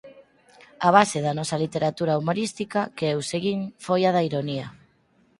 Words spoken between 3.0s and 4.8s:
eu seguín, foi a da ironía.